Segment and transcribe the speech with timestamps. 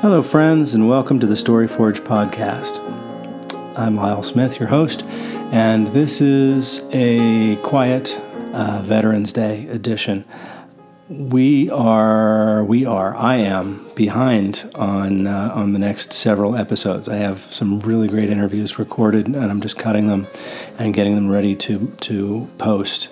[0.00, 2.78] Hello, friends, and welcome to the Storyforge podcast.
[3.76, 5.02] I'm Lyle Smith, your host,
[5.50, 8.16] and this is a quiet
[8.52, 10.24] uh, Veterans Day edition.
[11.08, 17.08] We are, we are, I am behind on uh, on the next several episodes.
[17.08, 20.28] I have some really great interviews recorded, and I'm just cutting them
[20.78, 23.08] and getting them ready to to post.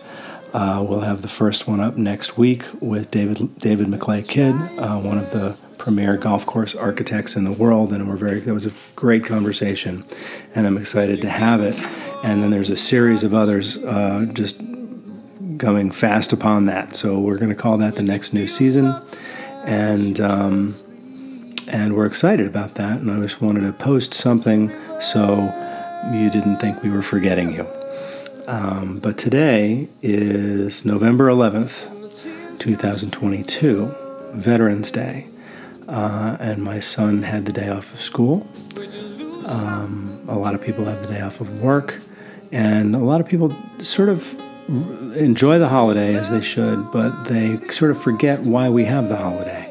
[0.54, 5.00] Uh, we'll have the first one up next week with David David McLay Kidd, uh,
[5.00, 8.40] one of the premier golf course architects in the world, and we're very.
[8.40, 10.04] That was a great conversation,
[10.52, 11.80] and I'm excited to have it.
[12.24, 14.58] And then there's a series of others uh, just
[15.58, 16.96] coming fast upon that.
[16.96, 18.92] So we're going to call that the next new season,
[19.64, 20.74] and um,
[21.68, 22.98] and we're excited about that.
[22.98, 25.36] And I just wanted to post something so
[26.12, 27.64] you didn't think we were forgetting you.
[28.48, 33.94] Um, but today is November 11th, 2022,
[34.34, 35.28] Veterans Day.
[35.88, 38.46] Uh, and my son had the day off of school.
[39.46, 42.00] Um, a lot of people have the day off of work.
[42.52, 44.34] And a lot of people sort of
[45.16, 49.16] enjoy the holiday as they should, but they sort of forget why we have the
[49.16, 49.62] holiday.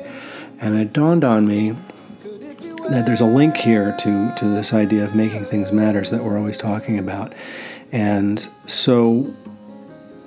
[0.59, 1.71] And it dawned on me
[2.89, 6.37] that there's a link here to, to this idea of making things matters that we're
[6.37, 7.33] always talking about.
[7.91, 9.33] And so,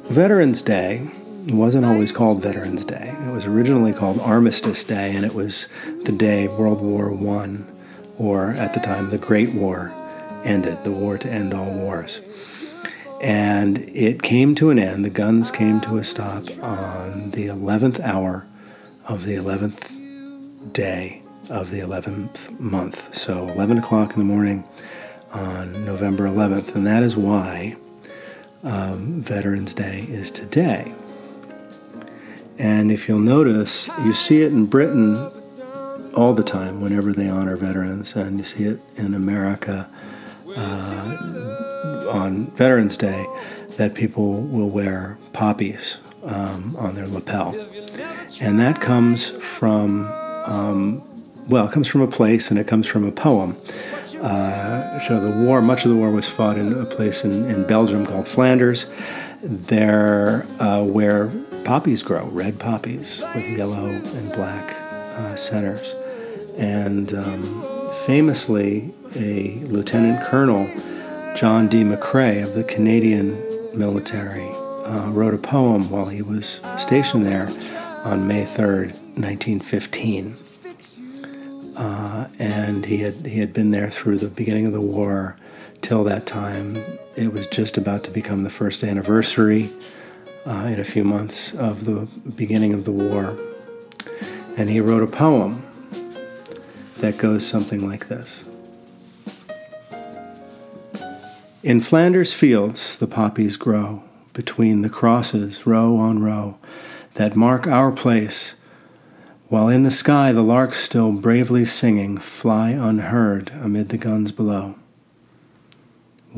[0.04, 1.08] Veterans Day
[1.54, 3.14] wasn't always called Veterans Day.
[3.26, 5.68] It was originally called Armistice Day, and it was
[6.04, 7.58] the day World War I,
[8.18, 9.92] or at the time, the Great War,
[10.44, 12.20] ended, the war to end all wars.
[13.22, 18.00] And it came to an end, the guns came to a stop on the 11th
[18.00, 18.46] hour
[19.06, 23.14] of the 11th day of the 11th month.
[23.14, 24.64] So 11 o'clock in the morning
[25.32, 27.76] on November 11th, and that is why
[28.62, 30.94] um, Veterans Day is today.
[32.58, 35.16] And if you'll notice, you see it in Britain
[36.14, 39.88] all the time whenever they honor veterans, and you see it in America
[40.56, 43.24] uh, on Veterans Day
[43.76, 47.54] that people will wear poppies um, on their lapel.
[48.40, 50.08] And that comes from,
[50.44, 51.02] um,
[51.48, 53.56] well, it comes from a place and it comes from a poem.
[54.20, 57.64] Uh, so the war, much of the war was fought in a place in, in
[57.68, 58.86] Belgium called Flanders,
[59.42, 61.28] there uh, where
[61.64, 64.72] poppies grow, red poppies with yellow and black
[65.18, 65.94] uh, centers.
[66.58, 70.66] And um, famously, a Lieutenant Colonel,
[71.36, 71.84] John D.
[71.84, 73.38] McCrae of the Canadian
[73.78, 77.48] military, uh, wrote a poem while he was stationed there
[78.04, 80.36] on May 3rd, 1915.
[81.76, 85.36] Uh, and he had he had been there through the beginning of the war
[85.82, 86.76] till that time.
[87.16, 89.70] It was just about to become the first anniversary
[90.46, 93.36] uh, in a few months of the beginning of the war,
[94.56, 95.62] and he wrote a poem
[96.98, 98.48] that goes something like this.
[101.62, 104.02] In Flanders fields the poppies grow
[104.32, 106.56] between the crosses, row on row,
[107.14, 108.54] that mark our place
[109.48, 114.74] while in the sky the larks still bravely singing fly unheard amid the guns below.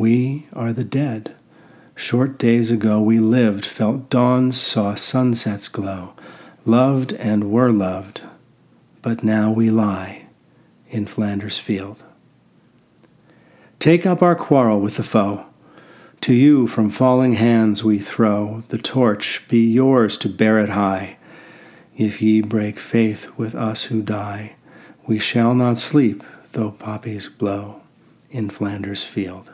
[0.00, 1.34] We are the dead.
[1.94, 6.14] Short days ago we lived, felt dawns, saw sunsets glow,
[6.64, 8.22] loved and were loved,
[9.02, 10.24] but now we lie
[10.88, 12.02] in Flanders field.
[13.78, 15.44] Take up our quarrel with the foe.
[16.22, 21.18] To you from falling hands we throw the torch, be yours to bear it high.
[21.94, 24.54] If ye break faith with us who die,
[25.06, 27.82] we shall not sleep though poppies blow
[28.30, 29.50] in Flanders field.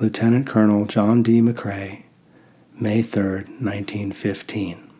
[0.00, 1.40] Lieutenant Colonel John D.
[1.40, 2.04] McCrae,
[2.74, 4.90] May 3, 1915.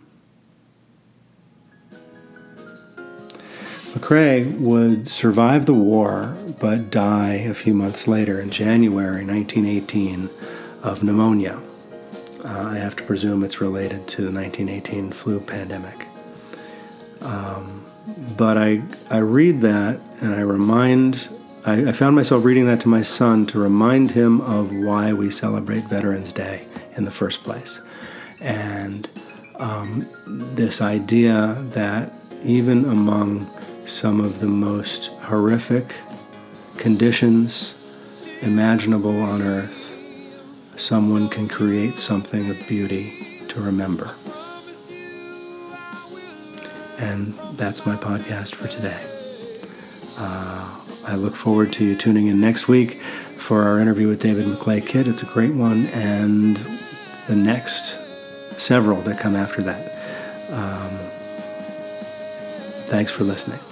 [3.92, 10.28] McCrae would survive the war but die a few months later in January 1918
[10.82, 11.60] of pneumonia.
[12.44, 16.06] Uh, I have to presume it's related to the 1918 flu pandemic.
[17.22, 17.84] Um,
[18.36, 21.28] but I, I read that and I remind,
[21.68, 25.30] I, I found myself reading that to my son to remind him of why we
[25.30, 26.64] celebrate Veterans Day
[26.96, 27.82] in the first place.
[28.40, 29.06] And
[29.56, 33.42] um, this idea that even among
[33.82, 35.94] some of the most horrific
[36.78, 37.74] conditions
[38.40, 44.14] imaginable on earth, someone can create something of beauty to remember.
[46.98, 49.04] And that's my podcast for today.
[50.16, 53.00] Uh, I look forward to you tuning in next week
[53.36, 55.06] for our interview with David McLay Kidd.
[55.06, 56.56] It's a great one, and
[57.28, 59.92] the next several that come after that.
[60.52, 60.98] Um,
[62.88, 63.67] Thanks for listening.